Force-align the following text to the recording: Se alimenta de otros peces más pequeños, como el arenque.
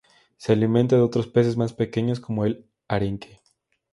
Se 0.37 0.51
alimenta 0.53 0.95
de 0.95 1.03
otros 1.03 1.27
peces 1.27 1.57
más 1.57 1.73
pequeños, 1.73 2.19
como 2.19 2.43
el 2.45 2.65
arenque. 2.87 3.39